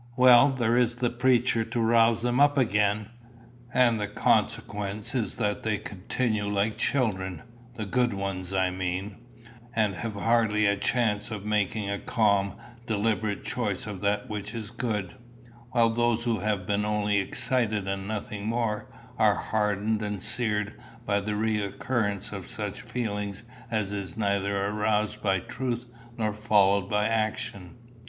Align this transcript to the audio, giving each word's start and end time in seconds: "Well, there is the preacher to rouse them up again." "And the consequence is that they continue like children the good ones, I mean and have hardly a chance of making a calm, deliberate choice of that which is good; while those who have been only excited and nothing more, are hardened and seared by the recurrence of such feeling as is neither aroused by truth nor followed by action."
"Well, 0.17 0.49
there 0.49 0.77
is 0.77 0.95
the 0.95 1.11
preacher 1.11 1.63
to 1.63 1.79
rouse 1.79 2.23
them 2.23 2.39
up 2.39 2.57
again." 2.57 3.09
"And 3.71 4.01
the 4.01 4.07
consequence 4.07 5.13
is 5.13 5.37
that 5.37 5.61
they 5.61 5.77
continue 5.77 6.47
like 6.51 6.75
children 6.77 7.43
the 7.75 7.85
good 7.85 8.11
ones, 8.15 8.51
I 8.51 8.71
mean 8.71 9.17
and 9.75 9.93
have 9.93 10.15
hardly 10.15 10.65
a 10.65 10.75
chance 10.75 11.29
of 11.29 11.45
making 11.45 11.87
a 11.87 11.99
calm, 11.99 12.53
deliberate 12.87 13.45
choice 13.45 13.85
of 13.85 13.99
that 13.99 14.27
which 14.27 14.55
is 14.55 14.71
good; 14.71 15.13
while 15.69 15.91
those 15.91 16.23
who 16.23 16.39
have 16.39 16.65
been 16.65 16.83
only 16.83 17.19
excited 17.19 17.87
and 17.87 18.07
nothing 18.07 18.47
more, 18.47 18.87
are 19.19 19.35
hardened 19.35 20.01
and 20.01 20.23
seared 20.23 20.73
by 21.05 21.19
the 21.19 21.35
recurrence 21.35 22.31
of 22.31 22.49
such 22.49 22.81
feeling 22.81 23.35
as 23.69 23.91
is 23.91 24.17
neither 24.17 24.65
aroused 24.65 25.21
by 25.21 25.39
truth 25.39 25.85
nor 26.17 26.33
followed 26.33 26.89
by 26.89 27.05
action." 27.05 27.75